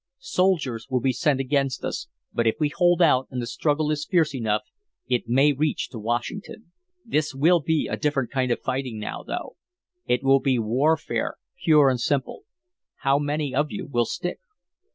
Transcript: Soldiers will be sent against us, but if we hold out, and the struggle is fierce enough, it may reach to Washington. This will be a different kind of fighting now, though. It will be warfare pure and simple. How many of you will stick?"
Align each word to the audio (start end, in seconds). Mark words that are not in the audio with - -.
Soldiers 0.17 0.87
will 0.89 0.99
be 0.99 1.13
sent 1.13 1.39
against 1.39 1.85
us, 1.85 2.07
but 2.33 2.47
if 2.47 2.55
we 2.59 2.69
hold 2.69 3.03
out, 3.03 3.27
and 3.29 3.39
the 3.39 3.45
struggle 3.45 3.91
is 3.91 4.03
fierce 4.07 4.33
enough, 4.33 4.63
it 5.07 5.27
may 5.29 5.53
reach 5.53 5.89
to 5.89 5.99
Washington. 5.99 6.71
This 7.05 7.35
will 7.35 7.59
be 7.59 7.85
a 7.87 7.97
different 7.97 8.31
kind 8.31 8.49
of 8.51 8.59
fighting 8.63 8.97
now, 8.97 9.21
though. 9.21 9.57
It 10.07 10.23
will 10.23 10.39
be 10.39 10.57
warfare 10.57 11.35
pure 11.63 11.87
and 11.87 12.01
simple. 12.01 12.45
How 13.01 13.19
many 13.19 13.53
of 13.53 13.67
you 13.71 13.85
will 13.85 14.05
stick?" 14.05 14.39